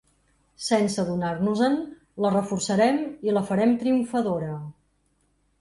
[0.67, 1.75] Sense adonar-nos-en,
[2.25, 4.49] la reforçarem i la farem triomfadora.